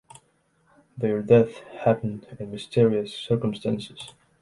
[0.97, 4.15] Their death happened in mysterious circumstances.